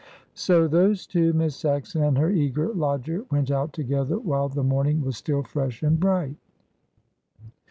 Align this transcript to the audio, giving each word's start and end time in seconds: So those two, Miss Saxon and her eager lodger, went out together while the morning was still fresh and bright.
So 0.33 0.67
those 0.67 1.05
two, 1.05 1.31
Miss 1.33 1.55
Saxon 1.55 2.01
and 2.01 2.17
her 2.17 2.31
eager 2.31 2.73
lodger, 2.73 3.23
went 3.29 3.51
out 3.51 3.71
together 3.71 4.17
while 4.17 4.49
the 4.49 4.63
morning 4.63 5.03
was 5.05 5.15
still 5.15 5.43
fresh 5.43 5.83
and 5.83 5.99
bright. 5.99 6.37